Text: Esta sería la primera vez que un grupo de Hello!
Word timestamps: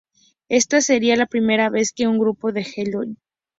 Esta 0.49 0.81
sería 0.81 1.15
la 1.15 1.27
primera 1.27 1.69
vez 1.69 1.93
que 1.93 2.07
un 2.07 2.17
grupo 2.17 2.51
de 2.51 2.61
Hello! 2.75 3.01